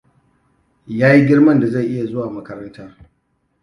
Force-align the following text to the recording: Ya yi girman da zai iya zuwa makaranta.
Ya 0.99 1.13
yi 1.13 1.25
girman 1.27 1.59
da 1.59 1.67
zai 1.67 1.85
iya 1.87 2.05
zuwa 2.05 2.29
makaranta. 2.31 2.97